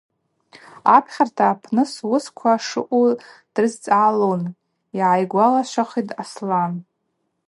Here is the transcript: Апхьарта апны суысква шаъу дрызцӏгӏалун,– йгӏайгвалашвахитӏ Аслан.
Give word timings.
Апхьарта 0.95 1.43
апны 1.53 1.83
суысква 1.93 2.53
шаъу 2.65 3.03
дрызцӏгӏалун,– 3.53 4.41
йгӏайгвалашвахитӏ 4.97 6.17
Аслан. 6.21 6.73